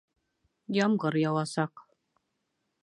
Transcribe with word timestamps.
Ямғыр 0.77 1.19
яуасаҡ 1.25 1.87